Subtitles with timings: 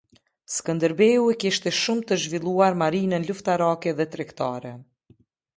[0.53, 4.77] Skënderbeu e kishte shumë të zhvilluar marinën luftarake dhe tregtare.